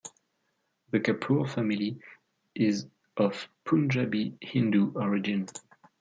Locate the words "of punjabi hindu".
3.17-4.93